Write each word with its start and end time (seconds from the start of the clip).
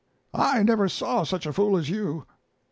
I 0.33 0.63
never 0.63 0.89
saw 0.89 1.21
such 1.23 1.45
a 1.45 1.53
fool 1.53 1.77
as 1.77 1.91
you. 1.91 2.25